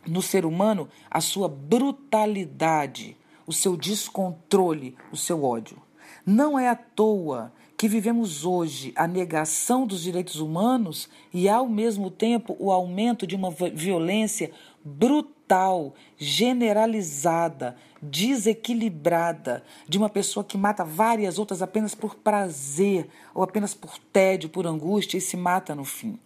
no 0.07 0.23
ser 0.23 0.45
humano 0.45 0.89
a 1.11 1.21
sua 1.21 1.49
brutalidade, 1.49 3.17
o 3.45 3.53
seu 3.53 3.77
descontrole, 3.77 4.97
o 5.11 5.17
seu 5.17 5.45
ódio. 5.45 5.83
Não 6.25 6.59
é 6.59 6.69
à 6.69 6.77
toa 6.77 7.53
que 7.77 7.89
vivemos 7.89 8.45
hoje 8.45 8.93
a 8.97 9.07
negação 9.07 9.87
dos 9.87 10.03
direitos 10.03 10.37
humanos 10.37 11.09
e, 11.33 11.49
ao 11.49 11.69
mesmo 11.69 12.11
tempo, 12.11 12.57
o 12.59 12.73
aumento 12.73 13.27
de 13.27 13.37
uma 13.37 13.51
violência 13.51 14.51
brutal, 14.83 15.95
generalizada, 16.17 17.77
desequilibrada, 18.01 19.63
de 19.87 19.99
uma 19.99 20.09
pessoa 20.09 20.43
que 20.43 20.57
mata 20.57 20.85
várias 20.85 21.39
outras 21.39 21.61
apenas 21.61 21.95
por 21.95 22.15
prazer 22.15 23.09
ou 23.35 23.43
apenas 23.43 23.75
por 23.75 23.99
tédio, 23.99 24.49
por 24.49 24.67
angústia 24.67 25.19
e 25.19 25.21
se 25.21 25.37
mata 25.37 25.75
no 25.75 25.85
fim. 25.85 26.19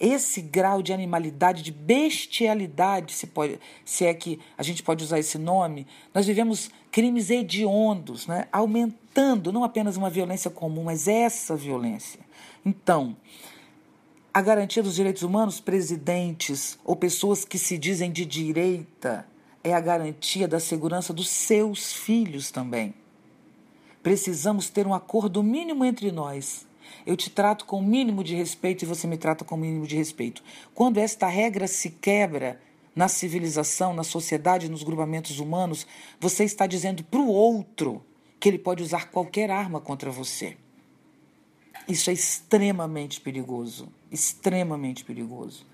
Esse 0.00 0.40
grau 0.40 0.80
de 0.80 0.94
animalidade, 0.94 1.62
de 1.62 1.70
bestialidade, 1.70 3.12
se, 3.12 3.26
pode, 3.26 3.60
se 3.84 4.06
é 4.06 4.14
que 4.14 4.40
a 4.56 4.62
gente 4.62 4.82
pode 4.82 5.04
usar 5.04 5.18
esse 5.18 5.36
nome, 5.36 5.86
nós 6.14 6.26
vivemos 6.26 6.70
crimes 6.90 7.28
hediondos, 7.28 8.26
né? 8.26 8.48
aumentando 8.50 9.52
não 9.52 9.62
apenas 9.62 9.98
uma 9.98 10.08
violência 10.08 10.50
comum, 10.50 10.84
mas 10.84 11.06
essa 11.06 11.54
violência. 11.54 12.18
Então, 12.64 13.14
a 14.32 14.40
garantia 14.40 14.82
dos 14.82 14.94
direitos 14.94 15.22
humanos, 15.22 15.60
presidentes 15.60 16.78
ou 16.82 16.96
pessoas 16.96 17.44
que 17.44 17.58
se 17.58 17.76
dizem 17.76 18.10
de 18.10 18.24
direita, 18.24 19.26
é 19.62 19.74
a 19.74 19.80
garantia 19.80 20.48
da 20.48 20.58
segurança 20.58 21.12
dos 21.12 21.28
seus 21.28 21.92
filhos 21.92 22.50
também. 22.50 22.94
Precisamos 24.02 24.70
ter 24.70 24.86
um 24.86 24.94
acordo 24.94 25.42
mínimo 25.42 25.84
entre 25.84 26.10
nós. 26.10 26.66
Eu 27.06 27.16
te 27.16 27.30
trato 27.30 27.64
com 27.64 27.78
o 27.78 27.82
mínimo 27.82 28.22
de 28.22 28.34
respeito 28.34 28.82
e 28.82 28.86
você 28.86 29.06
me 29.06 29.16
trata 29.16 29.44
com 29.44 29.54
o 29.54 29.58
mínimo 29.58 29.86
de 29.86 29.96
respeito. 29.96 30.42
Quando 30.74 30.98
esta 30.98 31.26
regra 31.26 31.66
se 31.66 31.90
quebra, 31.90 32.60
na 32.94 33.08
civilização, 33.08 33.94
na 33.94 34.04
sociedade, 34.04 34.68
nos 34.68 34.82
grupamentos 34.82 35.38
humanos, 35.38 35.86
você 36.18 36.44
está 36.44 36.66
dizendo 36.66 37.04
para 37.04 37.20
o 37.20 37.28
outro 37.28 38.04
que 38.38 38.48
ele 38.48 38.58
pode 38.58 38.82
usar 38.82 39.10
qualquer 39.10 39.50
arma 39.50 39.80
contra 39.80 40.10
você. 40.10 40.56
Isso 41.88 42.10
é 42.10 42.12
extremamente 42.12 43.20
perigoso, 43.20 43.88
extremamente 44.10 45.04
perigoso. 45.04 45.66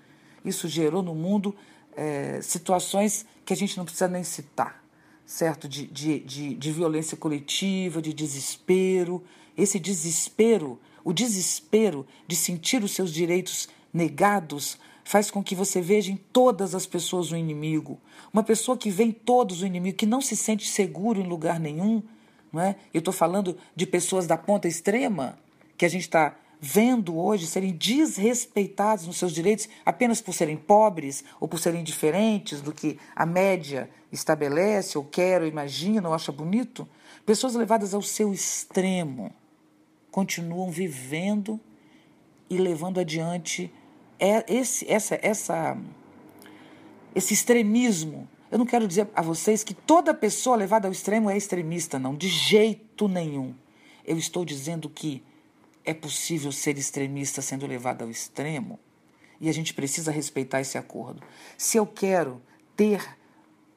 Isso 0.43 0.67
gerou 0.67 1.01
no 1.01 1.13
mundo 1.13 1.55
é, 1.95 2.39
situações 2.41 3.25
que 3.45 3.53
a 3.53 3.55
gente 3.55 3.77
não 3.77 3.85
precisa 3.85 4.07
nem 4.07 4.23
citar, 4.23 4.83
certo? 5.25 5.67
De, 5.67 5.87
de, 5.87 6.19
de, 6.19 6.53
de 6.55 6.71
violência 6.71 7.17
coletiva, 7.17 8.01
de 8.01 8.13
desespero. 8.13 9.23
Esse 9.57 9.79
desespero, 9.79 10.79
o 11.07 11.13
desespero 11.13 12.05
de 12.27 12.35
sentir 12.35 12.83
os 12.83 12.91
seus 12.91 13.13
direitos 13.13 13.69
negados, 13.93 14.77
faz 15.05 15.31
com 15.31 15.41
que 15.41 15.55
você 15.55 15.79
veja 15.79 16.11
em 16.11 16.17
todas 16.17 16.75
as 16.75 16.85
pessoas 16.85 17.31
o 17.31 17.37
inimigo. 17.37 17.97
Uma 18.33 18.43
pessoa 18.43 18.77
que 18.77 18.89
vê 18.89 19.05
em 19.05 19.13
todos 19.13 19.61
o 19.61 19.65
inimigo, 19.65 19.95
que 19.95 20.05
não 20.05 20.19
se 20.19 20.35
sente 20.35 20.67
seguro 20.67 21.21
em 21.21 21.25
lugar 21.25 21.61
nenhum, 21.61 22.03
não 22.51 22.61
é? 22.61 22.75
Eu 22.93 22.99
estou 22.99 23.13
falando 23.13 23.57
de 23.73 23.87
pessoas 23.87 24.27
da 24.27 24.37
ponta 24.37 24.67
extrema, 24.67 25.39
que 25.77 25.85
a 25.85 25.89
gente 25.89 26.01
está 26.01 26.35
vendo 26.59 27.17
hoje 27.17 27.47
serem 27.47 27.71
desrespeitados 27.71 29.07
nos 29.07 29.15
seus 29.15 29.31
direitos 29.31 29.69
apenas 29.85 30.19
por 30.19 30.33
serem 30.33 30.57
pobres 30.57 31.23
ou 31.39 31.47
por 31.47 31.57
serem 31.57 31.85
diferentes 31.85 32.59
do 32.59 32.73
que 32.73 32.99
a 33.15 33.25
média 33.25 33.89
estabelece, 34.11 34.97
ou 34.97 35.05
quer, 35.05 35.41
ou 35.41 35.47
imagina, 35.47 36.09
ou 36.09 36.13
acha 36.13 36.33
bonito. 36.33 36.85
Pessoas 37.25 37.55
levadas 37.55 37.93
ao 37.93 38.01
seu 38.01 38.33
extremo 38.33 39.33
continuam 40.17 40.71
vivendo 40.71 41.59
e 42.49 42.57
levando 42.57 42.99
adiante 42.99 43.71
é 44.19 44.51
esse, 44.51 44.91
essa, 44.91 45.19
essa, 45.21 45.77
esse 47.13 47.35
extremismo. 47.35 48.27
Eu 48.49 48.57
não 48.57 48.65
quero 48.65 48.87
dizer 48.87 49.07
a 49.13 49.21
vocês 49.21 49.63
que 49.63 49.75
toda 49.75 50.15
pessoa 50.15 50.55
levada 50.55 50.87
ao 50.87 50.91
extremo 50.91 51.29
é 51.29 51.37
extremista, 51.37 51.99
não, 51.99 52.15
de 52.15 52.29
jeito 52.29 53.07
nenhum. 53.07 53.53
Eu 54.03 54.17
estou 54.17 54.43
dizendo 54.43 54.89
que 54.89 55.21
é 55.85 55.93
possível 55.93 56.51
ser 56.51 56.79
extremista 56.79 57.39
sendo 57.39 57.67
levado 57.67 58.01
ao 58.01 58.09
extremo 58.09 58.79
e 59.39 59.47
a 59.47 59.53
gente 59.53 59.71
precisa 59.71 60.11
respeitar 60.11 60.61
esse 60.61 60.79
acordo. 60.79 61.21
Se 61.55 61.77
eu 61.77 61.85
quero 61.85 62.41
ter 62.75 63.07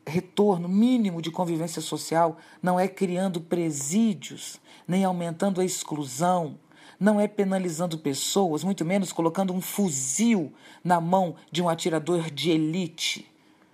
retorno 0.07 0.69
mínimo 0.69 1.23
de 1.23 1.31
convivência 1.31 1.81
social, 1.81 2.39
não 2.63 2.79
é 2.79 2.89
criando 2.89 3.41
presídios, 3.41 4.61
nem 4.87 5.05
aumentando 5.05 5.61
a 5.61 5.65
exclusão, 5.65 6.59
não 6.99 7.21
é 7.21 7.27
penalizando 7.27 7.99
pessoas, 7.99 8.63
muito 8.63 8.85
menos 8.85 9.13
colocando 9.13 9.55
um 9.55 9.61
fuzil 9.61 10.53
na 10.85 11.01
mão 11.01 11.37
de 11.51 11.63
um 11.63 11.69
atirador 11.69 12.31
de 12.31 12.51
elite 12.51 13.27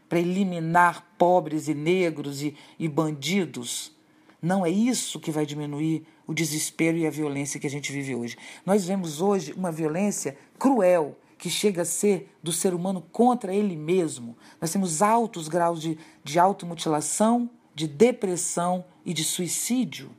para 0.09 0.21
eliminar 0.21 1.05
pobres 1.19 1.67
e 1.67 1.75
negros 1.75 2.43
e, 2.43 2.55
e 2.79 2.89
bandidos. 2.89 3.93
Não 4.41 4.65
é 4.65 4.71
isso 4.71 5.19
que 5.19 5.33
vai 5.33 5.45
diminuir 5.45 6.07
o 6.27 6.35
desespero 6.35 6.97
e 6.97 7.07
a 7.07 7.11
violência 7.11 7.59
que 7.59 7.67
a 7.67 7.71
gente 7.71 7.91
vive 7.91 8.15
hoje. 8.15 8.37
Nós 8.65 8.85
vemos 8.87 9.21
hoje 9.21 9.53
uma 9.53 9.73
violência 9.73 10.37
cruel 10.59 11.17
que 11.39 11.51
chega 11.51 11.83
a 11.83 11.85
ser 11.85 12.35
do 12.43 12.53
ser 12.53 12.75
humano 12.75 13.03
contra 13.13 13.55
ele 13.55 13.77
mesmo. 13.77 14.37
Nós 14.61 14.73
temos 14.73 15.03
altos 15.03 15.49
graus 15.49 15.81
de, 15.81 15.99
de 16.25 16.39
automutilação, 16.39 17.51
de 17.75 17.87
depressão 17.87 18.85
e 19.05 19.13
de 19.13 19.23
suicídio. 19.23 20.11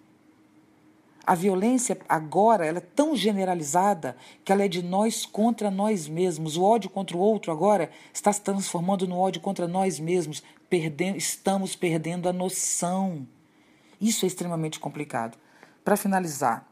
A 1.26 1.36
violência 1.36 2.00
agora 2.08 2.66
ela 2.66 2.78
é 2.78 2.82
tão 2.96 3.14
generalizada 3.14 4.16
que 4.46 4.52
ela 4.52 4.64
é 4.64 4.68
de 4.68 4.82
nós 4.82 5.26
contra 5.26 5.70
nós 5.70 6.08
mesmos. 6.08 6.56
O 6.56 6.64
ódio 6.64 6.90
contra 6.90 7.18
o 7.18 7.20
outro 7.20 7.52
agora 7.52 7.92
está 8.14 8.32
se 8.32 8.42
transformando 8.42 9.06
no 9.06 9.18
ódio 9.18 9.42
contra 9.42 9.68
nós 9.68 10.00
mesmos. 10.00 10.42
Perdendo, 10.70 11.18
estamos 11.18 11.76
perdendo 11.76 12.30
a 12.30 12.34
noção. 12.34 13.28
Isso 14.00 14.24
é 14.24 14.28
extremamente 14.28 14.80
complicado. 14.80 15.38
Para 15.84 15.98
finalizar, 15.98 16.66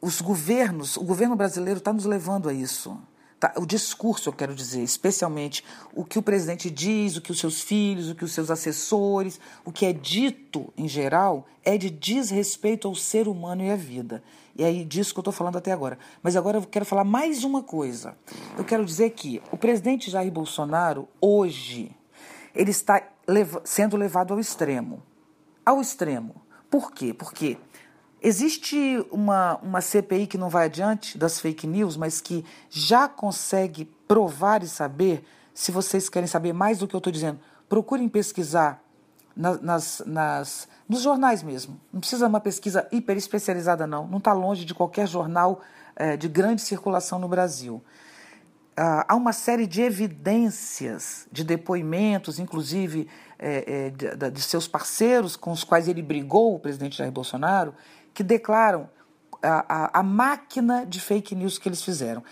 os 0.00 0.20
governos, 0.20 0.96
o 0.96 1.04
governo 1.04 1.36
brasileiro 1.36 1.78
está 1.78 1.92
nos 1.92 2.04
levando 2.04 2.48
a 2.48 2.52
isso. 2.52 2.98
Tá? 3.38 3.52
O 3.56 3.64
discurso, 3.64 4.28
eu 4.28 4.32
quero 4.32 4.52
dizer, 4.52 4.82
especialmente 4.82 5.64
o 5.94 6.04
que 6.04 6.18
o 6.18 6.22
presidente 6.22 6.68
diz, 6.68 7.16
o 7.16 7.20
que 7.20 7.30
os 7.30 7.38
seus 7.38 7.60
filhos, 7.60 8.10
o 8.10 8.14
que 8.14 8.24
os 8.24 8.32
seus 8.32 8.50
assessores, 8.50 9.38
o 9.64 9.70
que 9.70 9.86
é 9.86 9.92
dito 9.92 10.72
em 10.76 10.88
geral, 10.88 11.46
é 11.64 11.78
de 11.78 11.88
desrespeito 11.88 12.88
ao 12.88 12.96
ser 12.96 13.28
humano 13.28 13.62
e 13.62 13.70
à 13.70 13.76
vida. 13.76 14.22
E 14.56 14.64
é 14.64 14.72
disso 14.82 15.14
que 15.14 15.18
eu 15.18 15.22
estou 15.22 15.32
falando 15.32 15.56
até 15.56 15.70
agora. 15.70 15.98
Mas 16.20 16.34
agora 16.34 16.58
eu 16.58 16.62
quero 16.62 16.84
falar 16.84 17.04
mais 17.04 17.44
uma 17.44 17.62
coisa. 17.62 18.16
Eu 18.56 18.64
quero 18.64 18.84
dizer 18.84 19.10
que 19.10 19.40
o 19.52 19.56
presidente 19.56 20.10
Jair 20.10 20.32
Bolsonaro, 20.32 21.08
hoje, 21.20 21.94
ele 22.52 22.72
está 22.72 23.00
sendo 23.62 23.96
levado 23.96 24.34
ao 24.34 24.40
extremo. 24.40 25.00
Ao 25.64 25.80
extremo. 25.80 26.34
Por 26.68 26.90
quê? 26.92 27.14
Porque 27.14 27.56
Existe 28.20 29.04
uma, 29.10 29.56
uma 29.62 29.80
CPI 29.80 30.26
que 30.26 30.38
não 30.38 30.48
vai 30.48 30.64
adiante 30.64 31.16
das 31.16 31.40
fake 31.40 31.66
news, 31.66 31.96
mas 31.96 32.20
que 32.20 32.44
já 32.68 33.08
consegue 33.08 33.84
provar 34.06 34.62
e 34.62 34.68
saber. 34.68 35.24
Se 35.54 35.72
vocês 35.72 36.08
querem 36.08 36.26
saber 36.26 36.52
mais 36.52 36.78
do 36.78 36.86
que 36.86 36.94
eu 36.94 36.98
estou 36.98 37.12
dizendo, 37.12 37.40
procurem 37.68 38.08
pesquisar 38.08 38.82
nas, 39.36 40.02
nas, 40.04 40.68
nos 40.88 41.02
jornais 41.02 41.42
mesmo. 41.42 41.80
Não 41.92 42.00
precisa 42.00 42.26
uma 42.26 42.40
pesquisa 42.40 42.88
hiper 42.90 43.16
especializada, 43.16 43.86
não. 43.86 44.06
Não 44.06 44.18
está 44.18 44.32
longe 44.32 44.64
de 44.64 44.74
qualquer 44.74 45.06
jornal 45.06 45.60
é, 45.94 46.16
de 46.16 46.28
grande 46.28 46.62
circulação 46.62 47.18
no 47.18 47.28
Brasil. 47.28 47.82
Ah, 48.76 49.04
há 49.08 49.14
uma 49.16 49.32
série 49.32 49.66
de 49.66 49.82
evidências, 49.82 51.26
de 51.30 51.42
depoimentos, 51.42 52.38
inclusive 52.38 53.08
é, 53.38 53.86
é, 53.86 53.90
de, 53.90 54.30
de 54.30 54.42
seus 54.42 54.68
parceiros 54.68 55.36
com 55.36 55.50
os 55.50 55.64
quais 55.64 55.88
ele 55.88 56.02
brigou, 56.02 56.54
o 56.54 56.60
presidente 56.60 56.96
Jair 56.96 57.10
Bolsonaro, 57.10 57.74
que 58.18 58.24
declaram 58.24 58.90
a, 59.40 59.64
a, 59.68 60.00
a 60.00 60.02
máquina 60.02 60.84
de 60.84 61.00
fake 61.00 61.36
news 61.36 61.56
que 61.56 61.68
eles 61.68 61.84
fizeram. 61.84 62.24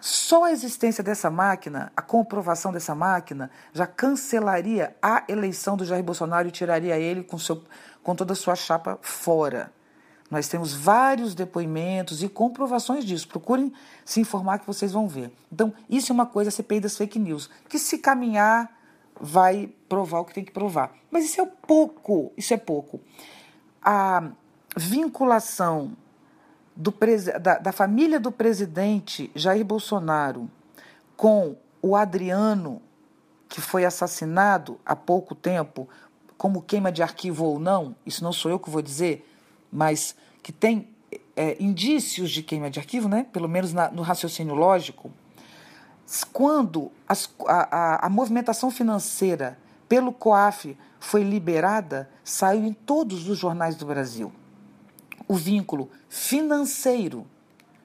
Só 0.00 0.44
a 0.44 0.52
existência 0.52 1.04
dessa 1.04 1.28
máquina, 1.28 1.92
a 1.94 2.00
comprovação 2.00 2.72
dessa 2.72 2.94
máquina, 2.94 3.50
já 3.70 3.86
cancelaria 3.86 4.96
a 5.02 5.22
eleição 5.28 5.76
do 5.76 5.84
Jair 5.84 6.02
Bolsonaro 6.02 6.48
e 6.48 6.50
tiraria 6.50 6.96
ele 6.96 7.22
com, 7.22 7.36
seu, 7.36 7.62
com 8.02 8.14
toda 8.14 8.32
a 8.32 8.36
sua 8.36 8.56
chapa 8.56 8.98
fora. 9.02 9.70
Nós 10.30 10.48
temos 10.48 10.72
vários 10.72 11.34
depoimentos 11.34 12.22
e 12.22 12.28
comprovações 12.30 13.04
disso. 13.04 13.28
Procurem 13.28 13.70
se 14.02 14.22
informar 14.22 14.60
que 14.60 14.66
vocês 14.66 14.92
vão 14.92 15.06
ver. 15.06 15.30
Então, 15.52 15.74
isso 15.90 16.10
é 16.10 16.14
uma 16.14 16.24
coisa, 16.24 16.48
a 16.48 16.52
CPI 16.52 16.80
das 16.80 16.96
fake 16.96 17.18
news, 17.18 17.50
que 17.68 17.78
se 17.78 17.98
caminhar 17.98 18.74
vai 19.20 19.74
provar 19.90 20.20
o 20.20 20.24
que 20.24 20.32
tem 20.32 20.42
que 20.42 20.52
provar. 20.52 20.94
Mas 21.10 21.26
isso 21.26 21.38
é 21.38 21.44
pouco, 21.44 22.32
isso 22.34 22.54
é 22.54 22.56
pouco. 22.56 22.98
A 23.82 24.30
vinculação 24.76 25.96
do, 26.74 26.92
da, 27.40 27.58
da 27.58 27.72
família 27.72 28.18
do 28.18 28.32
presidente 28.32 29.30
Jair 29.34 29.64
Bolsonaro 29.64 30.50
com 31.16 31.56
o 31.80 31.94
Adriano, 31.94 32.82
que 33.48 33.60
foi 33.60 33.84
assassinado 33.84 34.80
há 34.84 34.96
pouco 34.96 35.34
tempo, 35.34 35.88
como 36.36 36.62
queima 36.62 36.90
de 36.90 37.02
arquivo 37.02 37.44
ou 37.44 37.58
não, 37.58 37.94
isso 38.04 38.24
não 38.24 38.32
sou 38.32 38.50
eu 38.50 38.58
que 38.58 38.70
vou 38.70 38.82
dizer, 38.82 39.28
mas 39.70 40.16
que 40.42 40.52
tem 40.52 40.88
é, 41.36 41.56
indícios 41.62 42.30
de 42.30 42.42
queima 42.42 42.70
de 42.70 42.80
arquivo, 42.80 43.08
né? 43.08 43.26
pelo 43.32 43.48
menos 43.48 43.72
na, 43.72 43.90
no 43.90 44.02
raciocínio 44.02 44.54
lógico, 44.54 45.10
quando 46.32 46.90
as, 47.08 47.32
a, 47.46 47.76
a, 47.76 48.06
a 48.06 48.08
movimentação 48.08 48.70
financeira 48.70 49.58
pelo 49.88 50.12
COAF 50.12 50.76
foi 50.98 51.22
liberada, 51.22 52.10
saiu 52.22 52.64
em 52.64 52.72
todos 52.72 53.28
os 53.28 53.38
jornais 53.38 53.76
do 53.76 53.86
Brasil. 53.86 54.32
O 55.26 55.34
vínculo 55.34 55.90
financeiro 56.08 57.26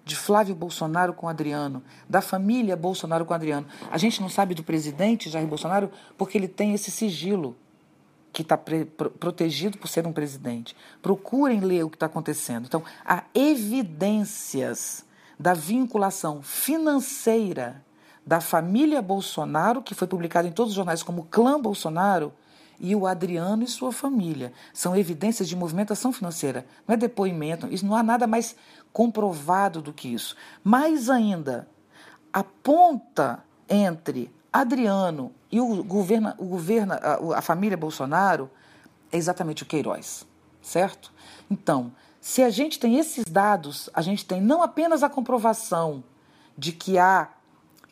de 0.04 0.16
Flávio 0.16 0.56
Bolsonaro 0.56 1.14
com 1.14 1.28
Adriano, 1.28 1.84
da 2.10 2.20
família 2.20 2.76
Bolsonaro 2.76 3.26
com 3.26 3.34
Adriano. 3.34 3.68
A 3.92 3.98
gente 3.98 4.22
não 4.22 4.30
sabe 4.30 4.56
do 4.56 4.64
presidente 4.64 5.30
Jair 5.30 5.46
Bolsonaro 5.46 5.92
porque 6.18 6.38
ele 6.38 6.48
tem 6.48 6.74
esse 6.74 6.90
sigilo 6.90 7.56
que 8.34 8.42
está 8.42 8.58
protegido 8.58 9.78
por 9.78 9.88
ser 9.88 10.08
um 10.08 10.12
presidente. 10.12 10.76
Procurem 11.02 11.60
ler 11.60 11.84
o 11.84 11.90
que 11.90 11.96
está 11.96 12.08
acontecendo. 12.08 12.66
Então, 12.66 12.84
há 13.06 13.24
evidências 13.36 15.06
da 15.38 15.54
vinculação 15.54 16.42
financeira 16.42 17.84
da 18.26 18.42
família 18.42 19.02
Bolsonaro, 19.02 19.82
que 19.82 19.96
foi 19.96 20.08
publicado 20.08 20.48
em 20.48 20.52
todos 20.52 20.72
os 20.72 20.76
jornais 20.76 21.02
como 21.02 21.26
clã 21.26 21.60
Bolsonaro, 21.60 22.34
e 22.80 22.96
o 22.96 23.06
Adriano 23.06 23.64
e 23.64 23.68
sua 23.68 23.92
família. 23.92 24.54
São 24.74 24.96
evidências 24.96 25.48
de 25.48 25.56
movimentação 25.56 26.12
financeira, 26.12 26.66
não 26.88 26.94
é 26.94 26.98
depoimento, 26.98 27.68
isso 27.68 27.86
não 27.86 27.96
há 27.96 28.04
nada 28.04 28.26
mais 28.26 28.56
comprovado 28.94 29.82
do 29.82 29.94
que 29.94 30.14
isso. 30.14 30.36
Mais 30.64 31.10
ainda, 31.10 31.68
a 32.32 32.44
ponta 32.44 33.44
entre 33.68 34.32
Adriano 34.52 35.32
e 35.52 35.60
o 35.60 35.84
governo, 35.84 36.34
o 36.38 36.46
governo 36.46 36.94
a, 36.94 37.38
a 37.38 37.42
família 37.42 37.78
Bolsonaro 37.78 38.50
é 39.12 39.18
exatamente 39.18 39.64
o 39.64 39.66
Queiroz, 39.66 40.26
certo? 40.62 41.12
Então, 41.50 41.92
se 42.22 42.44
a 42.44 42.50
gente 42.50 42.80
tem 42.80 42.98
esses 42.98 43.26
dados, 43.26 43.90
a 43.94 44.02
gente 44.02 44.26
tem 44.26 44.42
não 44.42 44.62
apenas 44.62 45.04
a 45.04 45.10
comprovação 45.10 46.04
de 46.58 46.72
que 46.72 46.98
há 46.98 47.30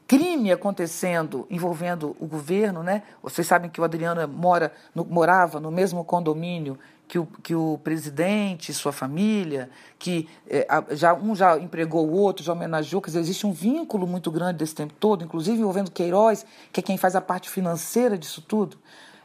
crime 0.07 0.51
acontecendo 0.51 1.45
envolvendo 1.49 2.15
o 2.19 2.25
governo, 2.25 2.81
né? 2.81 3.03
Vocês 3.21 3.45
sabem 3.45 3.69
que 3.69 3.81
o 3.81 3.83
Adriano 3.83 4.25
mora 4.27 4.71
no, 4.95 5.03
morava 5.03 5.59
no 5.59 5.69
mesmo 5.69 6.03
condomínio 6.03 6.79
que 7.07 7.19
o, 7.19 7.25
que 7.25 7.55
o 7.55 7.79
presidente, 7.83 8.73
sua 8.73 8.91
família, 8.91 9.69
que 9.97 10.27
é, 10.49 10.67
já 10.91 11.13
um 11.13 11.35
já 11.35 11.57
empregou 11.57 12.07
o 12.07 12.11
outro, 12.11 12.43
já 12.43 12.53
homenageou, 12.53 13.01
quer 13.01 13.09
dizer, 13.09 13.19
existe 13.19 13.45
um 13.47 13.51
vínculo 13.51 14.05
muito 14.05 14.29
grande 14.29 14.59
desse 14.59 14.75
tempo 14.75 14.93
todo, 14.99 15.23
inclusive 15.23 15.57
envolvendo 15.57 15.91
Queiroz, 15.91 16.45
que 16.71 16.79
é 16.79 16.83
quem 16.83 16.97
faz 16.97 17.15
a 17.15 17.21
parte 17.21 17.49
financeira 17.49 18.17
disso 18.17 18.41
tudo. 18.41 18.77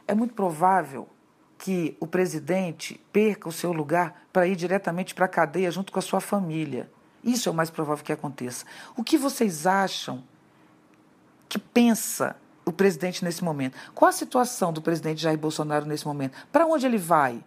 É 0.07 0.13
muito 0.13 0.33
provável 0.33 1.07
que 1.57 1.95
o 1.99 2.07
presidente 2.07 2.99
perca 3.11 3.47
o 3.47 3.51
seu 3.51 3.71
lugar 3.71 4.25
para 4.33 4.47
ir 4.47 4.55
diretamente 4.55 5.13
para 5.15 5.25
a 5.25 5.29
cadeia 5.29 5.71
junto 5.71 5.91
com 5.91 5.99
a 5.99 6.01
sua 6.01 6.19
família. 6.19 6.89
Isso 7.23 7.47
é 7.47 7.51
o 7.51 7.55
mais 7.55 7.69
provável 7.69 8.03
que 8.03 8.11
aconteça. 8.11 8.65
O 8.97 9.03
que 9.03 9.17
vocês 9.17 9.65
acham 9.65 10.23
que 11.53 11.59
pensa 11.59 12.35
o 12.65 12.71
presidente 12.71 13.23
nesse 13.23 13.43
momento? 13.43 13.77
Qual 13.93 14.09
a 14.09 14.11
situação 14.11 14.73
do 14.73 14.81
presidente 14.81 15.21
Jair 15.21 15.37
Bolsonaro 15.37 15.85
nesse 15.85 16.07
momento? 16.07 16.35
Para 16.51 16.65
onde 16.65 16.83
ele 16.87 16.97
vai? 16.97 17.43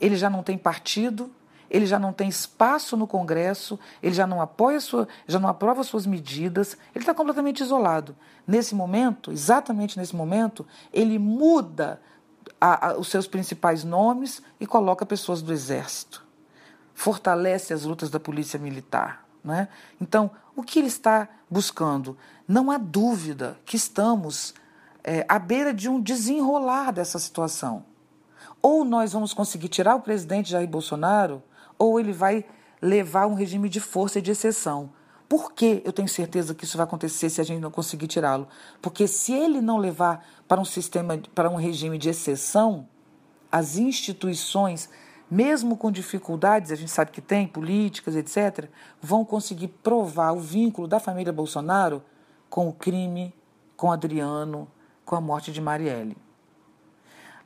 Ele 0.00 0.16
já 0.16 0.30
não 0.30 0.42
tem 0.42 0.56
partido, 0.56 1.30
ele 1.70 1.84
já 1.84 1.98
não 1.98 2.10
tem 2.10 2.30
espaço 2.30 2.96
no 2.96 3.06
Congresso, 3.06 3.78
ele 4.02 4.14
já 4.14 4.26
não 4.26 4.40
apoia 4.40 4.80
sua, 4.80 5.06
já 5.26 5.38
não 5.38 5.46
aprova 5.46 5.84
suas 5.84 6.06
medidas, 6.06 6.78
ele 6.94 7.02
está 7.02 7.12
completamente 7.12 7.62
isolado. 7.62 8.16
Nesse 8.46 8.74
momento, 8.74 9.30
exatamente 9.30 9.98
nesse 9.98 10.16
momento, 10.16 10.66
ele 10.90 11.18
muda 11.18 12.00
a, 12.58 12.88
a, 12.88 12.96
os 12.96 13.08
seus 13.08 13.26
principais 13.26 13.84
nomes 13.84 14.42
e 14.58 14.66
coloca 14.66 15.04
pessoas 15.04 15.42
do 15.42 15.52
Exército. 15.52 16.24
Fortalece 16.94 17.74
as 17.74 17.82
lutas 17.82 18.08
da 18.08 18.18
Polícia 18.18 18.58
Militar. 18.58 19.26
Né? 19.44 19.68
Então, 20.00 20.30
o 20.56 20.62
que 20.62 20.78
ele 20.78 20.88
está 20.88 21.28
buscando? 21.50 22.16
Não 22.52 22.70
há 22.70 22.76
dúvida 22.76 23.58
que 23.64 23.78
estamos 23.78 24.52
é, 25.02 25.24
à 25.26 25.38
beira 25.38 25.72
de 25.72 25.88
um 25.88 25.98
desenrolar 25.98 26.92
dessa 26.92 27.18
situação. 27.18 27.82
Ou 28.60 28.84
nós 28.84 29.14
vamos 29.14 29.32
conseguir 29.32 29.68
tirar 29.68 29.94
o 29.94 30.02
presidente 30.02 30.50
Jair 30.50 30.68
Bolsonaro, 30.68 31.42
ou 31.78 31.98
ele 31.98 32.12
vai 32.12 32.44
levar 32.82 33.26
um 33.26 33.32
regime 33.32 33.70
de 33.70 33.80
força 33.80 34.18
e 34.18 34.22
de 34.22 34.32
exceção. 34.32 34.90
Por 35.30 35.54
que 35.54 35.80
eu 35.82 35.94
tenho 35.94 36.06
certeza 36.06 36.54
que 36.54 36.66
isso 36.66 36.76
vai 36.76 36.84
acontecer 36.84 37.30
se 37.30 37.40
a 37.40 37.44
gente 37.44 37.58
não 37.58 37.70
conseguir 37.70 38.06
tirá-lo? 38.06 38.46
Porque 38.82 39.08
se 39.08 39.32
ele 39.32 39.62
não 39.62 39.78
levar 39.78 40.22
para 40.46 40.60
um 40.60 40.64
sistema, 40.66 41.18
para 41.34 41.48
um 41.48 41.56
regime 41.56 41.96
de 41.96 42.10
exceção, 42.10 42.86
as 43.50 43.78
instituições 43.78 44.90
mesmo 45.30 45.74
com 45.74 45.90
dificuldades, 45.90 46.70
a 46.70 46.74
gente 46.74 46.90
sabe 46.90 47.12
que 47.12 47.22
tem, 47.22 47.48
políticas, 47.48 48.14
etc., 48.14 48.68
vão 49.00 49.24
conseguir 49.24 49.68
provar 49.68 50.32
o 50.32 50.38
vínculo 50.38 50.86
da 50.86 51.00
família 51.00 51.32
Bolsonaro 51.32 52.02
com 52.52 52.68
o 52.68 52.72
crime, 52.74 53.32
com 53.78 53.90
Adriano, 53.90 54.70
com 55.06 55.16
a 55.16 55.22
morte 55.22 55.50
de 55.50 55.58
Marielle. 55.58 56.14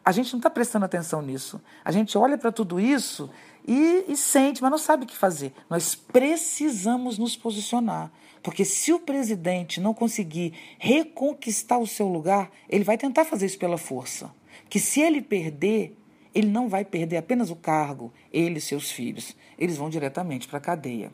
A 0.05 0.11
gente 0.11 0.33
não 0.33 0.41
está 0.41 0.51
prestando 0.51 0.85
atenção 0.85 1.23
nisso. 1.23 1.63
A 1.85 1.93
gente 1.93 2.19
olha 2.19 2.37
para 2.37 2.51
tudo 2.51 2.81
isso 2.81 3.31
e, 3.65 4.05
e, 4.09 4.17
sente, 4.17 4.61
mas 4.61 4.69
não 4.69 4.79
sabe 4.79 5.05
o 5.05 5.07
que 5.07 5.17
fazer. 5.17 5.53
Nós 5.71 5.95
precisamos 5.95 7.19
nos 7.19 7.37
posicionar. 7.37 8.11
Porque 8.43 8.65
se 8.65 8.93
o 8.93 8.99
presidente 8.99 9.81
não 9.81 9.95
conseguir 9.95 10.55
reconquistar 10.77 11.79
o 11.79 11.87
seu 11.87 12.09
lugar, 12.09 12.51
ele 12.69 12.83
vai 12.83 12.99
tentar 12.99 13.25
fazer 13.25 13.47
isso 13.47 13.61
pela 13.61 13.79
força. 13.79 14.29
Que 14.69 14.81
se 14.81 15.01
ele 15.01 15.23
perder, 15.23 15.97
ele 16.35 16.49
não 16.49 16.69
vai 16.69 16.85
perder 16.85 17.19
apenas 17.19 17.49
o 17.49 17.55
cargo, 17.55 18.13
ele 18.33 18.59
e 18.59 18.61
seus 18.61 18.91
filhos. 18.91 19.37
Eles 19.57 19.77
vão 19.77 19.89
diretamente 19.89 20.49
para 20.49 20.59
a 20.59 20.61
cadeia. 20.61 21.13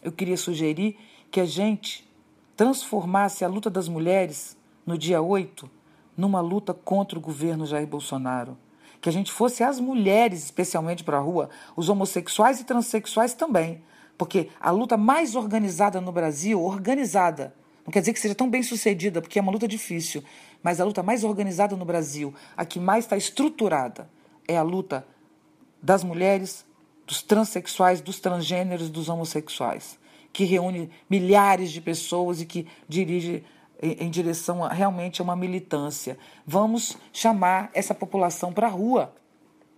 Eu 0.00 0.12
queria 0.12 0.36
sugerir 0.36 0.96
que 1.28 1.40
a 1.40 1.44
gente 1.44 2.05
transformasse 2.56 3.44
a 3.44 3.48
luta 3.48 3.68
das 3.68 3.88
mulheres 3.88 4.56
no 4.86 4.96
dia 4.96 5.20
8 5.20 5.70
numa 6.16 6.40
luta 6.40 6.72
contra 6.72 7.18
o 7.18 7.22
governo 7.22 7.66
Jair 7.66 7.86
Bolsonaro. 7.86 8.56
Que 9.00 9.08
a 9.08 9.12
gente 9.12 9.30
fosse 9.30 9.62
as 9.62 9.78
mulheres, 9.78 10.44
especialmente 10.44 11.04
para 11.04 11.18
a 11.18 11.20
rua, 11.20 11.50
os 11.76 11.88
homossexuais 11.88 12.60
e 12.60 12.64
transexuais 12.64 13.34
também. 13.34 13.82
Porque 14.16 14.48
a 14.58 14.70
luta 14.70 14.96
mais 14.96 15.34
organizada 15.34 16.00
no 16.00 16.10
Brasil, 16.10 16.62
organizada, 16.62 17.54
não 17.84 17.92
quer 17.92 18.00
dizer 18.00 18.14
que 18.14 18.20
seja 18.20 18.34
tão 18.34 18.48
bem 18.48 18.62
sucedida, 18.62 19.20
porque 19.20 19.38
é 19.38 19.42
uma 19.42 19.52
luta 19.52 19.68
difícil, 19.68 20.24
mas 20.62 20.80
a 20.80 20.84
luta 20.84 21.02
mais 21.02 21.22
organizada 21.22 21.76
no 21.76 21.84
Brasil, 21.84 22.34
a 22.56 22.64
que 22.64 22.80
mais 22.80 23.04
está 23.04 23.16
estruturada, 23.16 24.08
é 24.48 24.56
a 24.56 24.62
luta 24.62 25.06
das 25.82 26.02
mulheres, 26.02 26.64
dos 27.06 27.22
transexuais, 27.22 28.00
dos 28.00 28.18
transgêneros, 28.18 28.90
dos 28.90 29.08
homossexuais, 29.08 29.98
que 30.36 30.44
reúne 30.44 30.90
milhares 31.08 31.72
de 31.72 31.80
pessoas 31.80 32.42
e 32.42 32.44
que 32.44 32.66
dirige 32.86 33.42
em, 33.80 34.10
direção 34.10 34.62
a, 34.62 34.68
realmente 34.68 35.22
a 35.22 35.24
uma 35.24 35.34
militância. 35.34 36.18
Vamos 36.46 36.98
chamar 37.10 37.70
essa 37.72 37.94
população 37.94 38.52
para 38.52 38.66
a 38.66 38.70
rua 38.70 39.14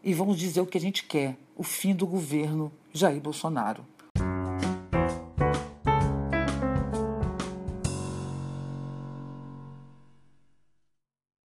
e 0.02 0.12
vamos 0.12 0.36
dizer 0.36 0.60
o 0.60 0.66
que 0.66 0.76
a 0.76 0.80
gente 0.80 1.04
quer: 1.04 1.36
o 1.54 1.62
fim 1.62 1.94
do 1.94 2.08
governo 2.08 2.72
Jair 2.92 3.20
Bolsonaro. 3.20 3.86